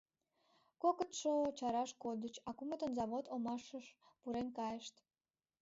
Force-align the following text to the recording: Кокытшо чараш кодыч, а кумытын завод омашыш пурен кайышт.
Кокытшо 0.81 1.31
чараш 1.57 1.91
кодыч, 2.03 2.35
а 2.47 2.49
кумытын 2.57 2.91
завод 2.99 3.25
омашыш 3.35 3.85
пурен 4.21 4.47
кайышт. 4.57 4.95